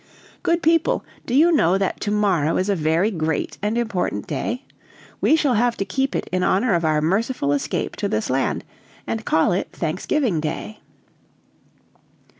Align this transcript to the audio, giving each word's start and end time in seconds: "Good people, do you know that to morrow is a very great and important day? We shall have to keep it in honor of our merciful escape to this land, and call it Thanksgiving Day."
"Good 0.41 0.63
people, 0.63 1.05
do 1.27 1.35
you 1.35 1.51
know 1.51 1.77
that 1.77 1.99
to 2.01 2.09
morrow 2.09 2.57
is 2.57 2.69
a 2.69 2.75
very 2.75 3.11
great 3.11 3.59
and 3.61 3.77
important 3.77 4.25
day? 4.25 4.63
We 5.21 5.35
shall 5.35 5.53
have 5.53 5.77
to 5.77 5.85
keep 5.85 6.15
it 6.15 6.27
in 6.31 6.41
honor 6.41 6.73
of 6.73 6.83
our 6.83 7.01
merciful 7.01 7.53
escape 7.53 7.95
to 7.97 8.09
this 8.09 8.27
land, 8.27 8.63
and 9.05 9.25
call 9.25 9.51
it 9.51 9.67
Thanksgiving 9.71 10.39
Day." 10.41 10.79